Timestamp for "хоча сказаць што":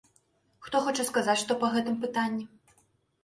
0.85-1.57